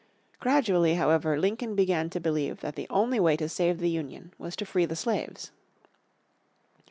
Gradually, 0.39 0.95
however, 0.95 1.37
Lincoln 1.37 1.75
began 1.75 2.09
to 2.09 2.19
believe 2.19 2.61
that 2.61 2.75
the 2.75 2.87
only 2.89 3.19
way 3.19 3.37
to 3.37 3.47
save 3.47 3.77
the 3.77 3.87
Union 3.87 4.33
was 4.39 4.55
to 4.55 4.65
free 4.65 4.85
the 4.85 4.95
slaves. 4.95 5.51